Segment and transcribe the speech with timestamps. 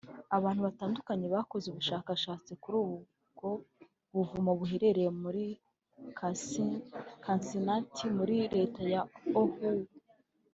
[0.37, 3.49] Abantu batandukanye bakoze ubushakashatsi kuri ubwo
[4.13, 5.29] buvumo buherereye mu
[7.23, 9.01] ka Cincinnati muri Leta ya
[9.41, 9.83] Ohio